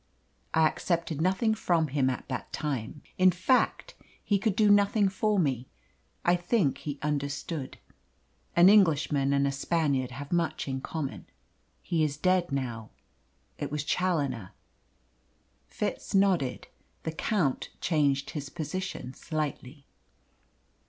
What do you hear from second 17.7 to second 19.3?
changed his position